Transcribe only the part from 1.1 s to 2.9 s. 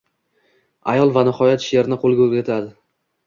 vanihoyat sherni qoʻlga oʻrgatadi.